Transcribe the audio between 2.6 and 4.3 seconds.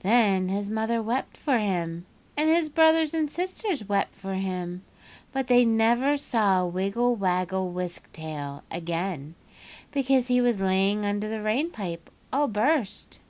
brothers and sisters wept